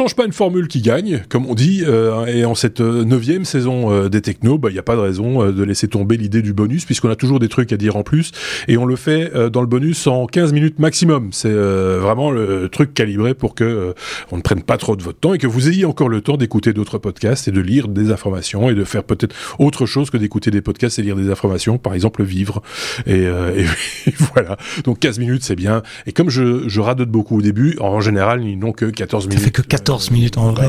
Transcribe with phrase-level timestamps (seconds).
[0.00, 3.44] change pas une formule qui gagne, comme on dit, euh, et en cette euh, neuvième
[3.44, 6.40] saison euh, des technos, bah, il n'y a pas de raison de laisser tomber l'idée
[6.40, 8.32] du bonus, puisqu'on a toujours des trucs à dire en plus,
[8.66, 11.28] et on le fait dans le bonus en 15 minutes maximum.
[11.32, 13.94] C'est vraiment le truc calibré pour que
[14.32, 16.38] on ne prenne pas trop de votre temps et que vous ayez encore le temps
[16.38, 20.16] d'écouter d'autres podcasts et de lire des informations et de faire peut-être autre chose que
[20.16, 22.62] d'écouter des podcasts et lire des informations, par exemple vivre.
[23.06, 23.66] Et, et,
[24.34, 24.56] voilà.
[24.84, 25.82] Donc 15 minutes, c'est bien.
[26.06, 29.40] Et comme je, je radote beaucoup au début, en général, ils n'ont que 14 minutes.
[29.40, 30.68] Ça fait que 14 minutes en vrai.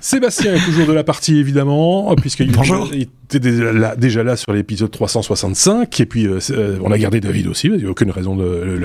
[0.00, 6.06] Sébastien est toujours de la partie évidemment, puisqu'il était déjà là, sur l'épisode 365, et
[6.06, 8.78] puis euh, euh, on a gardé David aussi, il n'y a aucune raison de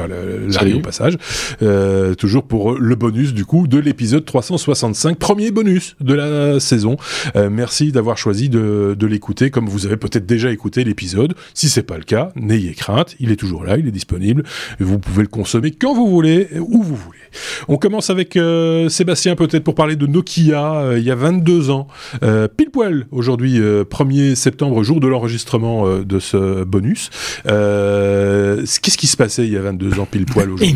[0.49, 1.17] l'arrêter au passage.
[1.61, 6.97] Euh, toujours pour le bonus du coup de l'épisode 365, premier bonus de la saison.
[7.35, 11.35] Euh, merci d'avoir choisi de, de l'écouter, comme vous avez peut-être déjà écouté l'épisode.
[11.53, 14.43] Si c'est pas le cas, n'ayez crainte, il est toujours là, il est disponible,
[14.79, 17.19] vous pouvez le consommer quand vous voulez, où vous voulez.
[17.67, 21.69] On commence avec euh, Sébastien peut-être pour parler de Nokia euh, il y a 22
[21.69, 21.87] ans.
[22.23, 27.09] Euh, pile poil aujourd'hui, 1er septembre, jour de l'enregistrement de ce bonus.
[27.45, 30.75] Qu'est-ce qui se passait il y a 22 ans pile poil aujourd'hui?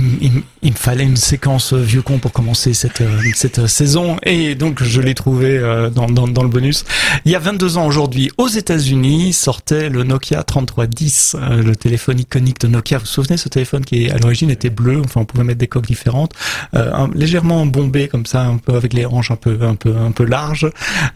[0.62, 3.04] Il, me fallait une séquence vieux con pour commencer cette,
[3.68, 5.60] saison et donc je l'ai trouvé
[5.94, 6.86] dans, le bonus.
[7.26, 12.60] Il y a 22 ans aujourd'hui, aux États-Unis, sortait le Nokia 3310, le téléphone iconique
[12.62, 12.98] de Nokia.
[12.98, 15.68] Vous vous souvenez ce téléphone qui à l'origine était bleu, enfin on pouvait mettre des
[15.68, 16.34] coques différentes.
[16.76, 20.12] Euh, légèrement bombé comme ça, un peu avec les hanches un peu un peu un
[20.12, 20.70] peu larges.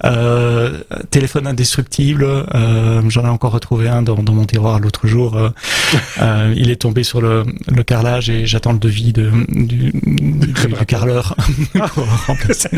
[0.03, 0.80] Euh,
[1.11, 2.25] téléphone indestructible.
[2.25, 5.35] Euh, J'en ai encore retrouvé un dans, dans mon tiroir l'autre jour.
[5.38, 5.49] Euh,
[6.21, 10.53] euh, il est tombé sur le, le carrelage et j'attends le devis de, du, du,
[10.53, 10.53] du
[10.88, 11.35] carreleur
[11.94, 12.69] pour remplacer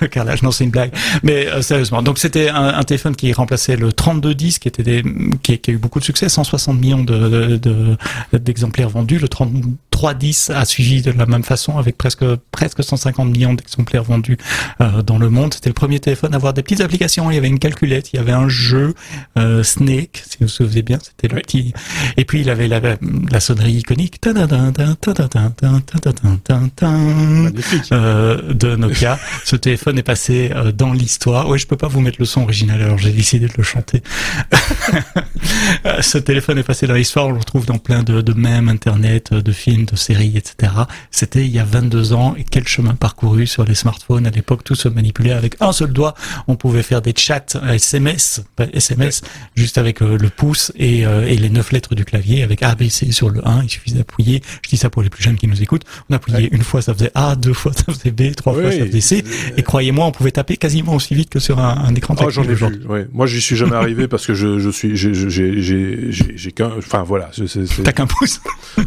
[0.00, 0.42] le carrelage.
[0.42, 0.92] Non, c'est une blague.
[1.22, 5.04] Mais sérieusement, donc c'était un, un, téléphone qui remplaçait le 3210 qui était des,
[5.42, 7.60] qui, qui, a eu beaucoup de succès, 160 millions de
[8.32, 9.18] d'exemplaires de, vendus.
[9.18, 9.28] Le
[10.00, 14.38] 3310 a suivi de la même façon avec presque presque 150 millions d'exemplaires vendus
[14.80, 15.52] euh, dans le monde.
[15.52, 17.30] C'était le premier téléphone à avoir des petites applications.
[17.30, 18.94] Il y avait une calculette, il y avait un jeu
[19.36, 21.74] euh, Snake, si vous vous souvenez bien, c'était le petit.
[22.16, 22.80] Et puis il avait la,
[23.30, 24.18] la sonnerie iconique
[27.92, 29.18] euh, de Nokia.
[29.44, 31.46] Ce téléphone est passé dans l'histoire.
[31.46, 34.02] Oui, je peux pas vous mettre le son original, alors j'ai décidé de le chanter.
[36.00, 37.26] Ce téléphone est passé dans l'histoire.
[37.26, 40.72] On le retrouve dans plein de, de mèmes, internet, de films, de séries, etc.
[41.10, 44.26] C'était il y a 22 ans et quel chemin parcouru sur les smartphones.
[44.26, 46.14] À l'époque, tout se manipulait avec un seul doigt.
[46.48, 48.42] On pouvait faire des chats SMS,
[48.72, 49.22] SMS,
[49.54, 53.12] juste avec euh, le pouce et, euh, et, les neuf lettres du clavier avec ABC
[53.12, 53.62] sur le 1.
[53.64, 54.42] Il suffisait d'appuyer.
[54.62, 55.84] Je dis ça pour les plus jeunes qui nous écoutent.
[56.08, 58.86] On appuyait une fois, ça faisait A, deux fois, ça faisait B, trois fois, ça
[58.86, 59.24] faisait C.
[59.56, 62.44] Et croyez-moi, on pouvait taper quasiment aussi vite que sur un, un écran oh, j'en
[62.44, 62.86] ai vu.
[62.86, 63.06] Ouais.
[63.12, 67.30] Moi, j'y suis jamais arrivé parce que je, je suis, j'ai qu'un, enfin voilà.
[67.84, 68.40] T'as qu'un pouce.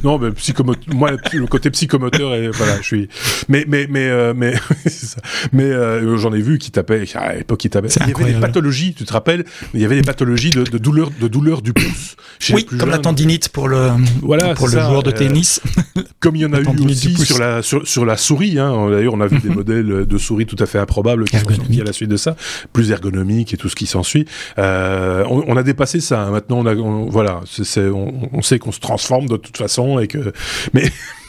[0.03, 3.09] non, mais psychomoteur, moi, le côté psychomoteur et voilà, je suis.
[3.49, 4.53] Mais mais mais euh, mais
[4.85, 5.21] ça.
[5.51, 7.87] mais euh, j'en ai vu qui tapaient à l'époque qui tapaient.
[7.87, 10.77] Il y avait des pathologies, tu te rappelles Il y avait des pathologies de, de
[10.77, 12.15] douleur de douleur du pouce.
[12.51, 13.89] Oui, comme la tendinite pour le
[14.21, 15.61] voilà pour le joueur de euh, tennis.
[16.19, 18.59] comme il y en a eu aussi sur la sur, sur la souris.
[18.59, 18.89] Hein.
[18.89, 21.81] D'ailleurs, on a vu des modèles de souris tout à fait improbables qui sont sortis
[21.81, 22.35] à la suite de ça,
[22.71, 24.25] plus ergonomiques et tout ce qui s'ensuit.
[24.57, 26.23] Euh, on, on, a dépassé ça.
[26.23, 26.31] Hein.
[26.31, 26.73] Maintenant, on a
[27.09, 30.33] voilà, c'est on, on sait qu'on se transforme de toute façon et que
[30.73, 30.82] mais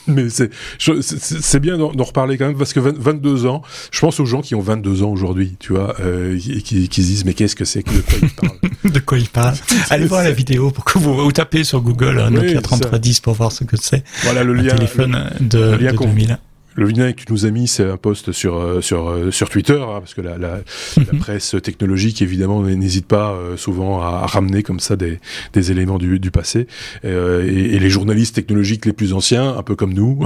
[0.06, 4.26] mais c'est c'est bien d'en reparler quand même parce que 22 ans, je pense aux
[4.26, 7.34] gens qui ont 22 ans aujourd'hui, tu vois, euh, et qui, qui se disent mais
[7.34, 8.58] qu'est-ce que c'est que de quoi ils parlent?
[8.92, 9.56] De quoi ils parlent?
[9.90, 13.34] Allez voir la vidéo pour que vous, vous tapez sur Google hein, Nokia 3310 pour
[13.34, 14.04] voir ce que c'est.
[14.22, 14.74] Voilà le lien.
[14.74, 16.38] téléphone de, le lien de 2000.
[16.76, 19.48] Le lien que tu nous as mis, c'est un post sur euh, sur euh, sur
[19.48, 20.58] Twitter, hein, parce que la, la,
[20.96, 21.18] la, mhm.
[21.20, 25.20] presse technologique évidemment n'hésite pas euh, souvent à, ramener comme ça des,
[25.52, 26.66] des éléments du, du passé.
[27.04, 30.24] Euh, et, et, les journalistes technologiques les plus anciens, un peu comme nous,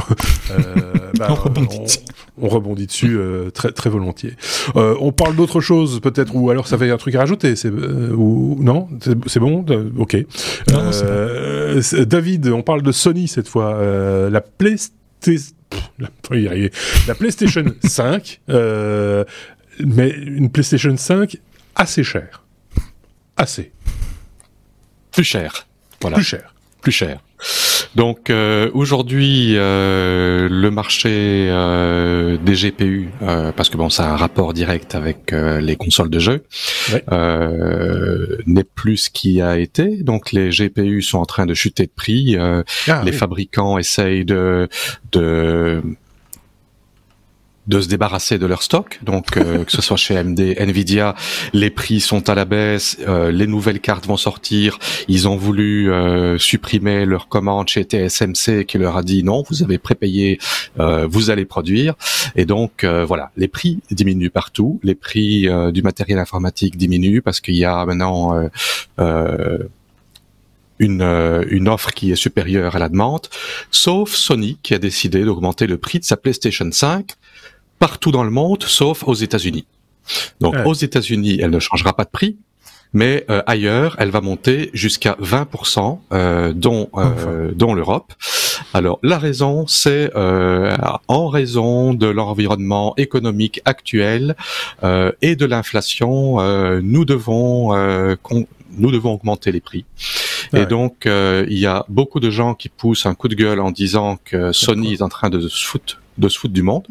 [1.18, 1.80] bah, on, rebondit
[2.38, 3.18] on, on, rebondit dessus
[3.52, 4.34] très très volontiers.
[4.74, 8.56] on parle d'autre chose peut-être, ou alors ça fait un truc à rajouter, c'est ou
[8.60, 8.88] non,
[9.26, 9.64] c'est bon,
[9.98, 10.16] ok.
[10.70, 12.04] Non, bon.
[12.06, 13.78] David, on parle de Sony cette fois,
[14.30, 15.57] la PlayStation
[15.98, 19.24] la PlayStation 5, euh,
[19.84, 21.36] mais une PlayStation 5
[21.74, 22.44] assez chère.
[23.36, 23.72] Assez.
[25.12, 25.66] Plus cher.
[26.00, 26.16] Voilà.
[26.16, 26.54] Plus cher.
[26.80, 27.20] Plus cher.
[27.98, 34.12] Donc euh, aujourd'hui, euh, le marché euh, des GPU, euh, parce que bon, ça a
[34.12, 36.44] un rapport direct avec euh, les consoles de jeu,
[36.92, 37.02] ouais.
[38.46, 40.04] n'est plus ce qui a été.
[40.04, 42.36] Donc les GPU sont en train de chuter de prix.
[42.38, 42.62] Ah,
[43.04, 43.16] les oui.
[43.16, 44.68] fabricants essayent de,
[45.10, 45.82] de
[47.68, 48.98] de se débarrasser de leur stock.
[49.02, 51.14] Donc euh, que ce soit chez AMD, Nvidia,
[51.52, 54.78] les prix sont à la baisse, euh, les nouvelles cartes vont sortir.
[55.06, 59.62] Ils ont voulu euh, supprimer leur commande chez TSMC qui leur a dit non, vous
[59.62, 60.38] avez prépayé,
[60.76, 61.94] vous allez produire.
[62.34, 67.56] Et donc voilà, les prix diminuent partout, les prix du matériel informatique diminuent parce qu'il
[67.56, 68.48] y a maintenant
[70.78, 71.02] une,
[71.50, 73.26] une offre qui est supérieure à la demande,
[73.70, 77.16] sauf Sony qui a décidé d'augmenter le prix de sa PlayStation 5
[77.78, 79.66] partout dans le monde, sauf aux États-Unis.
[80.40, 82.36] Donc aux États-Unis, elle ne changera pas de prix,
[82.92, 88.12] mais euh, ailleurs, elle va monter jusqu'à 20%, euh, dont euh, dont l'Europe.
[88.72, 90.74] Alors la raison, c'est euh,
[91.06, 94.36] en raison de l'environnement économique actuel
[95.22, 96.40] et de l'inflation,
[96.80, 97.72] nous devons
[98.76, 99.84] nous devons augmenter les prix.
[100.54, 103.70] Et donc, il y a beaucoup de gens qui poussent un coup de gueule en
[103.70, 106.86] disant que Sony est en train de se foutre de se foutre du monde.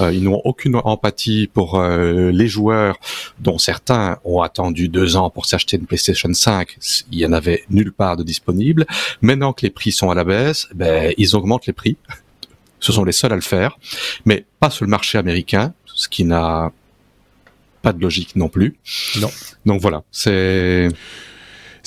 [0.00, 2.98] Euh, ils n'ont aucune empathie pour euh, les joueurs,
[3.40, 6.76] dont certains ont attendu deux ans pour s'acheter une PlayStation 5.
[7.10, 8.86] Il y en avait nulle part de disponible.
[9.22, 11.96] Maintenant que les prix sont à la baisse, ben, ils augmentent les prix.
[12.80, 13.76] Ce sont les seuls à le faire,
[14.24, 16.70] mais pas sur le marché américain, ce qui n'a
[17.82, 18.76] pas de logique non plus.
[19.20, 19.30] Non.
[19.66, 20.88] Donc voilà, c'est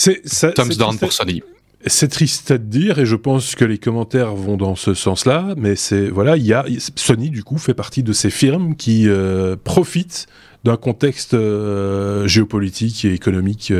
[0.01, 1.43] c'est thumbs down pour Sony.
[1.87, 5.75] C'est triste à dire et je pense que les commentaires vont dans ce sens-là, mais
[5.75, 6.65] c'est voilà, il y a
[6.95, 10.27] Sony du coup fait partie de ces firmes qui euh, profitent
[10.63, 13.73] d'un contexte euh, géopolitique et économique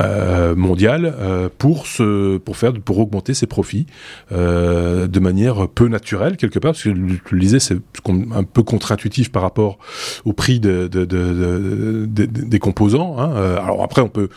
[0.00, 1.14] euh, mondial
[1.58, 3.86] pour se pour faire pour augmenter ses profits
[4.32, 7.78] de manière peu naturelle quelque part parce que je le disais c'est
[8.32, 9.78] un peu contre-intuitif par rapport
[10.24, 13.32] au prix de, de, de, des composants hein.
[13.62, 14.28] alors après on peut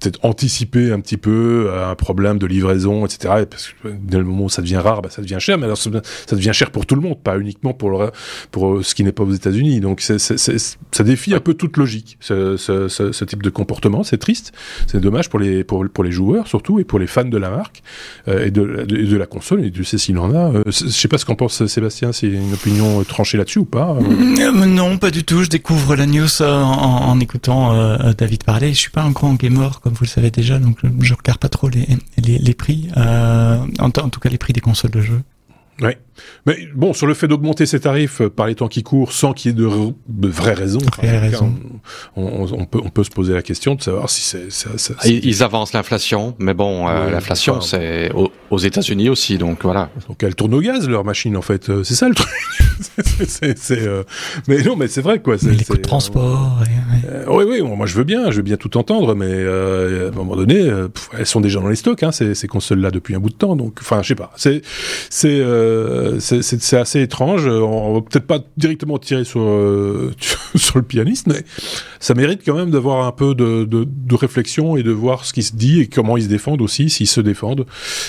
[0.00, 3.44] peut-être anticiper un petit peu euh, un problème de livraison, etc.
[3.48, 5.78] Parce que dès le moment où ça devient rare, bah, ça devient cher, mais alors
[5.78, 5.90] ça
[6.32, 9.32] devient cher pour tout le monde, pas uniquement pour, euh, ce qui n'est pas aux
[9.32, 9.80] États-Unis.
[9.80, 14.02] Donc ça défie un peu toute logique, ce, type de comportement.
[14.02, 14.52] C'est triste,
[14.86, 15.64] c'est dommage pour les,
[16.10, 17.82] joueurs surtout et pour les fans de la marque
[18.28, 19.64] euh, et, de, la console.
[19.64, 20.52] Et tu sais s'il en a.
[20.66, 23.96] je sais pas ce qu'en pense Sébastien, c'est une opinion tranchée là-dessus ou pas
[24.66, 25.42] Non, pas du tout.
[25.42, 28.72] Je découvre la news en, écoutant David parler.
[28.72, 31.48] Je suis pas un grand gamer comme vous le savez déjà, donc je, regarde pas
[31.48, 35.22] trop les, prix, euh, en, en, tout cas les prix des consoles de jeu.
[35.80, 35.90] Oui.
[36.46, 39.32] Mais bon, sur le fait d'augmenter ces tarifs euh, par les temps qui courent sans
[39.32, 39.68] qu'il y ait de,
[40.08, 40.78] de vraies raisons,
[42.16, 44.48] on, peut, on peut se poser la question de savoir si c'est.
[44.98, 48.10] Ah, ils avancent l'inflation, mais bon, euh, l'inflation c'est
[48.50, 49.90] aux, États-Unis aussi, donc voilà.
[50.08, 52.30] Donc elles tournent au gaz leur machine en fait, euh, c'est ça le truc.
[53.26, 53.80] c'est,
[54.46, 55.38] Mais non, mais c'est vrai quoi.
[55.38, 56.60] C'est, les coûts de transport.
[57.28, 60.36] oui, oui, moi je veux bien, je veux bien tout entendre, mais à un moment
[60.36, 60.70] donné,
[61.18, 63.56] elles sont déjà dans les stocks, hein, ces, ces consoles-là depuis un bout de temps,
[63.56, 64.32] donc enfin je sais pas.
[64.36, 64.62] C'est
[65.10, 65.40] c'est
[66.20, 67.46] c'est assez étrange.
[67.46, 70.12] On va peut-être pas directement tirer sur, euh,
[70.54, 71.44] sur le pianiste, mais
[72.00, 75.32] ça mérite quand même d'avoir un peu de, de, de, réflexion et de voir ce
[75.32, 77.66] qui se dit et comment ils se défendent aussi, s'ils se défendent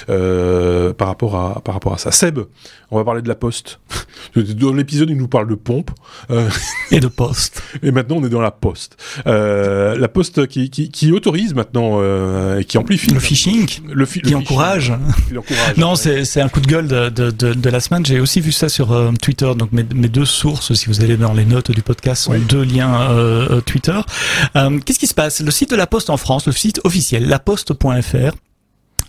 [0.10, 2.12] euh, par, rapport à, par rapport à ça.
[2.12, 2.40] Seb,
[2.92, 3.80] on va parler de la poste.
[4.36, 5.92] Dans l'épisode, il nous parle de pompe.
[6.32, 6.50] Euh,
[6.92, 7.62] et de poste.
[7.84, 8.98] Et maintenant, on est dans la poste.
[9.28, 13.12] Euh, la poste qui, qui, qui autorise maintenant euh, et qui amplifie.
[13.12, 13.68] Le phishing.
[13.92, 14.94] Le qui, encourage.
[15.28, 15.78] qui encourage.
[15.78, 18.06] Non, c'est un coup de gueule de, de, de, de la semaine.
[18.06, 19.52] J'ai aussi vu ça sur euh, Twitter.
[19.56, 22.64] Donc mes, mes, deux sources, si vous allez dans les notes du podcast, sont deux
[22.64, 24.00] liens euh, Twitter.
[24.54, 25.42] Qu'est-ce qui se passe?
[25.42, 28.36] Le site de la Poste en France, le site officiel, laposte.fr,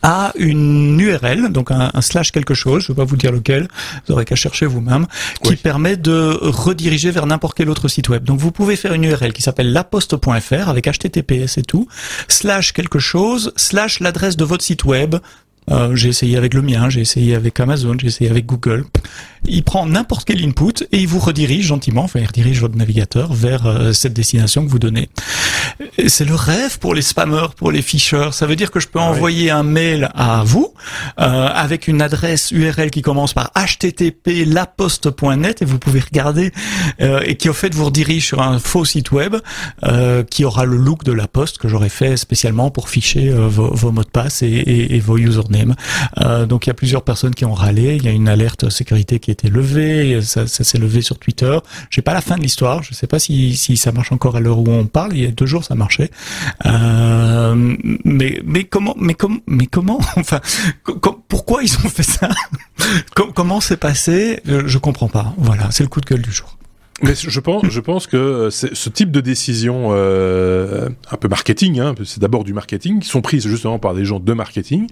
[0.03, 3.69] a une URL, donc un, slash quelque chose, je ne vais pas vous dire lequel,
[4.07, 5.07] vous aurez qu'à chercher vous-même,
[5.43, 8.25] qui permet de rediriger vers n'importe quel autre site web.
[8.25, 11.89] Donc vous pouvez faire une URL qui s'appelle laposte.fr avec HTTPS et tout,
[12.29, 15.17] slash quelque chose, slash l'adresse de votre site web,
[15.71, 18.85] euh, j'ai essayé avec le mien, j'ai essayé avec Amazon, j'ai essayé avec Google.
[19.49, 23.33] Il prend n'importe quel input et il vous redirige gentiment, enfin il redirige votre navigateur
[23.33, 25.09] vers euh, cette destination que vous donnez.
[26.09, 28.31] C'est le rêve pour les spammers, pour les phishers.
[28.33, 30.73] Ça veut dire que je peux ah envoyer un mail à vous
[31.21, 36.53] euh, avec une adresse URL qui commence par http laposte.net et vous pouvez regarder
[36.99, 39.37] et qui au fait vous redirige sur un faux site web
[40.31, 43.93] qui aura le look de la poste que j'aurais fait spécialement pour ficher vos, vos,
[43.93, 45.75] mots de passe et, et, et vos usernames
[46.21, 47.97] euh, donc il y a plusieurs personnes qui ont râlé.
[47.97, 50.21] Il y a une alerte sécurité qui a été levée.
[50.23, 51.59] Ça, s'est levé sur Twitter.
[51.91, 52.83] J'ai pas la fin de l'histoire.
[52.83, 55.13] Je sais pas si, si ça marche encore à l'heure où on parle.
[55.15, 56.11] Il y a deux jours ça marchait.
[56.65, 60.41] Euh, mais mais comment mais comment mais comment enfin
[61.29, 62.31] pourquoi ils ont fait ça?
[63.15, 64.41] Comment c'est passé?
[64.45, 65.35] Je, je comprends pas.
[65.39, 66.57] Voilà, c'est le coup de gueule du jour.
[67.03, 71.79] Mais je pense, je pense que euh, ce type de décision euh, un peu marketing,
[71.79, 74.87] hein, c'est d'abord du marketing, qui sont prises justement par des gens de marketing,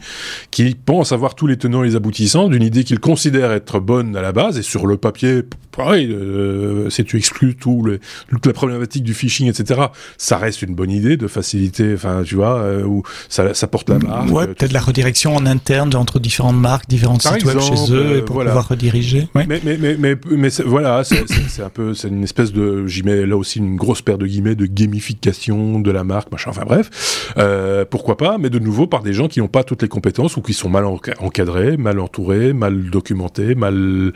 [0.51, 4.17] qui pensent avoir tous les tenants et les aboutissants d'une idée qu'ils considèrent être bonne
[4.17, 8.45] à la base, et sur le papier, pareil, euh, si tu exclus tout le, toute
[8.45, 9.85] la problématique du phishing, etc.,
[10.19, 13.89] ça reste une bonne idée de faciliter, enfin, tu vois, euh, où ça, ça porte
[13.89, 14.31] la marque.
[14.31, 18.45] Ouais, peut-être la redirection en interne entre différentes marques, différents sites web chez eux, pour
[18.45, 19.29] pouvoir rediriger.
[19.35, 23.27] Mais, mais, mais, mais, mais, voilà, c'est un peu c'est une espèce de, j'y mets
[23.27, 26.51] là aussi une grosse paire de guillemets de gamification de la marque, machin.
[26.51, 29.83] Enfin bref, euh, pourquoi pas, mais de nouveau par des gens qui n'ont pas toutes
[29.83, 34.13] les compétences ou qui sont mal encadrés, mal entourés, mal documentés, mal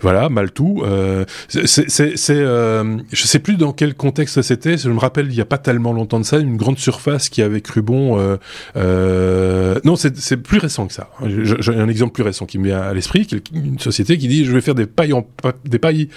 [0.00, 0.82] voilà, mal tout.
[0.84, 4.76] Euh, c'est, euh, je sais plus dans quel contexte c'était.
[4.76, 7.42] Je me rappelle, il y a pas tellement longtemps de ça, une grande surface qui
[7.42, 8.18] avait cru bon.
[8.18, 8.36] Euh,
[8.76, 11.10] euh non, c'est plus récent que ça.
[11.26, 14.52] J'ai un exemple plus récent qui me vient à l'esprit, une société qui dit je
[14.52, 15.26] vais faire des pailles en
[15.64, 16.08] des pailles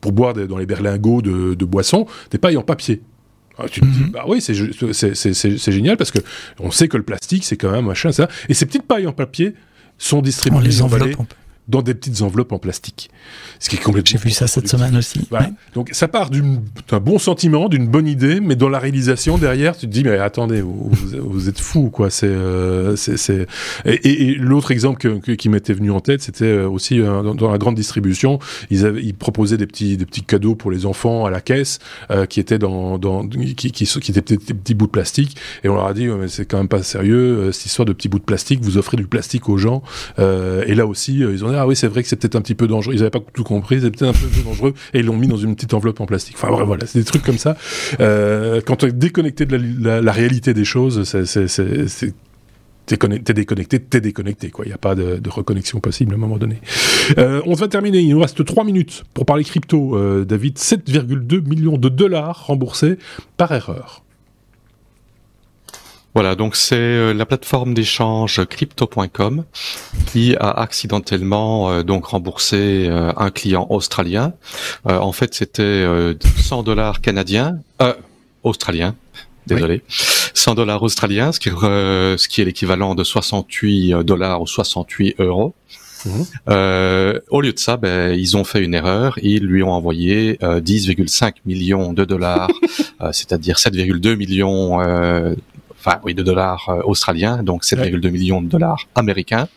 [0.00, 3.02] pour boire dans les berlingots de, de boissons, des pailles en papier.
[3.58, 4.10] Ah, tu te dis, mhm.
[4.10, 6.20] bah oui, c'est génial parce que
[6.60, 8.28] on sait que le plastique, c'est quand même machin, ça.
[8.48, 9.54] Et ces petites pailles en papier
[9.98, 10.62] sont distribuées.
[10.62, 11.16] les enveloppes
[11.68, 13.10] dans des petites enveloppes en plastique.
[13.58, 14.18] Ce qui est complètement.
[14.18, 15.28] J'ai vu ça cette semaine aussi.
[15.74, 19.86] Donc ça part d'un bon sentiment, d'une bonne idée, mais dans la réalisation derrière, tu
[19.86, 22.10] te dis mais attendez, vous, vous êtes fou quoi.
[22.10, 23.46] C'est euh, c'est
[23.84, 27.50] et, et, l'autre exemple que, qui m'était venu en tête, c'était euh, aussi euh, dans,
[27.50, 28.38] la grande distribution,
[28.70, 31.78] ils avaient ils proposaient des petits des petits cadeaux pour les enfants à la caisse
[32.10, 35.68] euh, qui étaient dans dans qui qui, qui étaient des, petits bouts de plastique et
[35.68, 38.18] on leur a dit mais c'est quand même pas sérieux cette histoire de petits bouts
[38.18, 39.82] de plastique, vous offrez du plastique aux gens
[40.18, 42.54] et là aussi ils ont dit ah oui, c'est vrai que c'est peut-être un petit
[42.54, 42.94] peu dangereux.
[42.94, 45.36] Ils n'avaient pas tout compris, c'est peut-être un peu dangereux et ils l'ont mis dans
[45.36, 46.36] une petite enveloppe en plastique.
[46.40, 47.56] Enfin voilà, c'est des trucs comme ça.
[48.00, 51.02] Euh, quand tu es déconnecté de la, réalité des choses,
[52.86, 54.64] t'es déconnecté, t'es déconnecté, quoi.
[54.64, 56.60] Il n'y a pas de, reconnexion possible à un moment donné.
[57.18, 58.00] Euh, on va terminer.
[58.00, 59.96] Il nous reste 3 minutes pour parler crypto.
[59.96, 62.98] Euh, David, 7,2 millions de dollars remboursés
[63.36, 64.02] par erreur.
[66.14, 69.44] Voilà, donc c'est euh, la plateforme d'échange crypto.com
[70.06, 74.32] qui a accidentellement euh, donc remboursé euh, un client australien.
[74.84, 75.86] en fait, c'était
[76.38, 77.58] 100 dollars canadiens,
[78.42, 78.94] australiens,
[79.46, 85.20] désolé, 100 dollars australiens, ce qui, ce qui est l'équivalent de 68 dollars ou 68
[85.20, 85.54] euros.
[86.06, 87.20] Mhm.
[87.30, 89.18] au lieu de ça, ben, ils ont fait une erreur.
[89.20, 92.50] Ils lui ont envoyé 10,5 millions de dollars,
[93.12, 94.80] c'est-à-dire 7,2 millions
[95.78, 99.48] enfin oui, de dollars euh, australiens, donc 7,2 millions de dollars américains.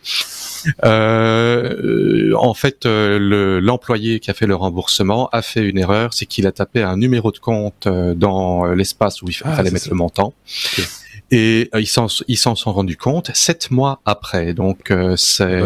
[0.86, 6.28] Euh, en fait, euh, l'employé qui a fait le remboursement a fait une erreur, c'est
[6.28, 9.96] qu'il a tapé un numéro de compte dans l'espace où il ah, fallait mettre le
[9.96, 10.34] montant.
[11.32, 14.54] Et euh, ils s'en ils s'en sont rendus compte sept mois après.
[14.54, 15.16] Donc euh,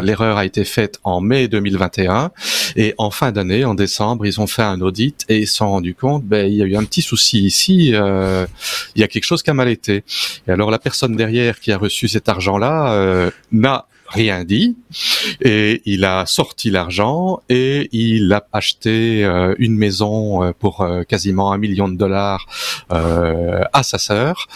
[0.01, 2.31] l'erreur a été faite en mai 2021
[2.75, 5.69] et en fin d'année, en décembre, ils ont fait un audit et ils se sont
[5.69, 8.45] rendus compte, ben il y a eu un petit souci ici, euh,
[8.95, 10.03] il y a quelque chose qui a mal été.
[10.47, 14.75] Et alors la personne derrière qui a reçu cet argent-là euh, n'a rien dit
[15.41, 21.03] et il a sorti l'argent et il a acheté euh, une maison euh, pour euh,
[21.03, 22.45] quasiment un million de dollars
[22.89, 24.47] à sa sœur.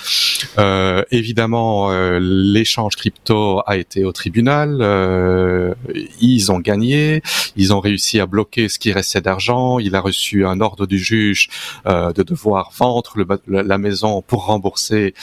[1.12, 1.90] évidemment,
[2.20, 5.76] l'échange crypto a été au tribunal.
[6.22, 7.22] ils ont gagné.
[7.56, 9.80] Ils ont réussi à bloquer ce qui restait d'argent.
[9.80, 11.50] Il a reçu un ordre du juge
[11.86, 13.14] de devoir vendre
[13.48, 15.14] la maison pour rembourser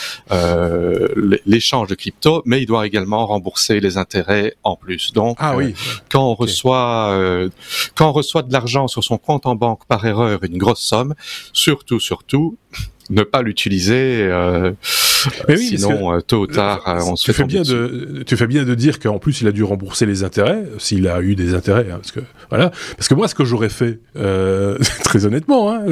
[1.47, 4.16] l'échange de crypto, mais il doit également rembourser les intérêts
[4.63, 5.13] en plus.
[5.13, 5.67] Donc, ah, oui.
[5.67, 7.49] Euh, quand on reçoit euh,
[7.95, 11.15] quand on reçoit de l'argent sur son compte en banque par erreur, une grosse somme,
[11.53, 12.57] surtout, surtout,
[13.11, 14.23] ne pas l'utiliser.
[14.23, 14.73] Euh,
[15.49, 18.65] oui, sinon, euh, tôt ou tard, on se tu fait bien de, Tu fais bien
[18.65, 21.87] de dire qu'en plus, il a dû rembourser les intérêts, s'il a eu des intérêts,
[21.91, 22.71] hein, parce que voilà.
[22.97, 25.85] Parce que moi, ce que j'aurais fait, euh, très honnêtement, hein,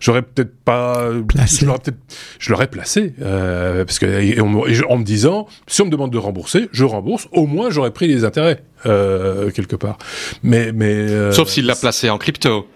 [0.00, 1.10] j'aurais peut-être pas,
[1.46, 1.98] je l'aurais peut-être,
[2.38, 6.68] je l'aurais placé, euh, parce que en, me disant, si on me demande de rembourser,
[6.72, 7.28] je rembourse.
[7.32, 9.98] Au moins, j'aurais pris les intérêts quelque part.
[10.42, 12.66] Mais, mais sauf s'il l'a placé en crypto.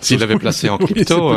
[0.00, 1.34] S'il l'avait placé en crypto.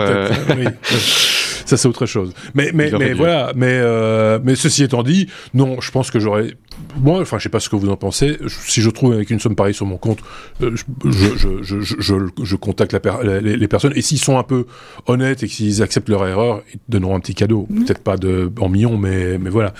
[0.49, 0.65] Oui,
[1.67, 2.33] ça c'est autre chose.
[2.55, 6.53] Mais mais mais voilà, mais euh, mais ceci étant dit, non, je pense que j'aurais
[6.95, 8.38] moi, enfin, je sais pas ce que vous en pensez.
[8.47, 10.19] Si je trouve avec une somme pareille sur mon compte,
[10.62, 13.93] euh, je, je, je, je, contacte la les, personnes.
[13.95, 14.65] Et s'ils sont un peu
[15.05, 17.67] honnêtes et qu'ils acceptent leur erreur, ils te donneront un petit cadeau.
[17.69, 17.83] Mmh.
[17.83, 19.74] Peut-être pas de en millions, mais mais voilà.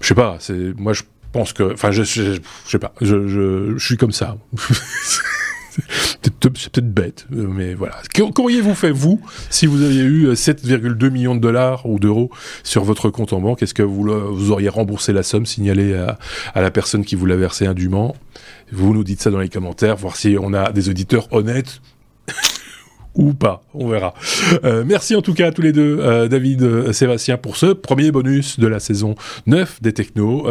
[0.00, 0.36] Je sais pas.
[0.40, 2.92] C'est moi, je pense que, enfin, je, je, sais pas.
[3.00, 4.36] Je, je, je suis comme ça.
[6.22, 7.96] c'est peut-être bête, mais voilà.
[8.14, 9.20] Qu'auriez-vous fait, vous,
[9.50, 12.30] si vous aviez eu 7,2 euh, millions de dollars ou d'euros
[12.62, 13.62] sur votre compte en banque?
[13.62, 16.18] Est-ce que vous, vous, auriez remboursé la somme signalée à,
[16.54, 18.14] à la personne qui vous l'a versé indûment?
[18.72, 21.80] Vous nous dites ça dans les commentaires, voir si on a des auditeurs honnêtes
[23.18, 24.14] ou pas, on verra.
[24.64, 27.66] Euh, merci en tout cas à tous les deux, euh, David, euh, Sébastien, pour ce
[27.66, 30.46] premier bonus de la saison 9 des Technos.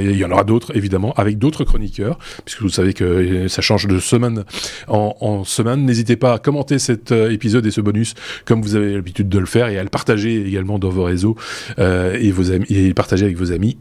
[0.00, 3.86] il y en aura d'autres, évidemment, avec d'autres chroniqueurs, puisque vous savez que ça change
[3.86, 4.44] de semaine
[4.88, 5.84] en, semaine.
[5.84, 8.14] N'hésitez pas à commenter cet épisode et ce bonus
[8.46, 11.36] comme vous avez l'habitude de le faire et à le partager également dans vos réseaux
[11.78, 13.76] et vos et partager avec vos amis,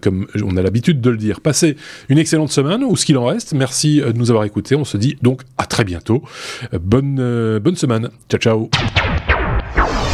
[0.00, 1.40] comme on a l'habitude de le dire.
[1.40, 1.76] Passez
[2.08, 3.52] une excellente semaine ou ce qu'il en reste.
[3.52, 4.74] Merci de nous avoir écoutés.
[4.74, 6.22] On se dit donc à très bientôt.
[6.80, 8.10] Bonne bonne semaine.
[8.28, 10.11] Ciao, ciao.